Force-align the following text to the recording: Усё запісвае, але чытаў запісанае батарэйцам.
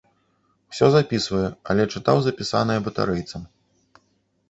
Усё 0.73 0.85
запісвае, 0.95 1.43
але 1.73 1.83
чытаў 1.93 2.17
запісанае 2.31 2.79
батарэйцам. 2.91 3.41